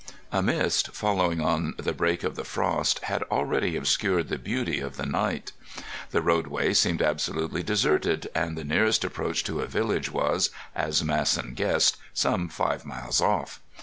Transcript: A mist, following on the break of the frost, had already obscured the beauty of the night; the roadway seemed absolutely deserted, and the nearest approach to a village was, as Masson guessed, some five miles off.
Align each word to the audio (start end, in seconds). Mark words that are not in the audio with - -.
A 0.31 0.41
mist, 0.41 0.93
following 0.95 1.41
on 1.41 1.75
the 1.77 1.93
break 1.93 2.23
of 2.23 2.35
the 2.35 2.43
frost, 2.43 3.03
had 3.03 3.21
already 3.29 3.75
obscured 3.75 4.29
the 4.29 4.39
beauty 4.39 4.79
of 4.79 4.97
the 4.97 5.05
night; 5.05 5.51
the 6.09 6.23
roadway 6.23 6.73
seemed 6.73 7.03
absolutely 7.03 7.61
deserted, 7.61 8.27
and 8.33 8.57
the 8.57 8.63
nearest 8.63 9.03
approach 9.03 9.43
to 9.43 9.61
a 9.61 9.67
village 9.67 10.11
was, 10.11 10.49
as 10.73 11.03
Masson 11.03 11.53
guessed, 11.53 11.97
some 12.15 12.49
five 12.49 12.83
miles 12.83 13.21
off. 13.21 13.61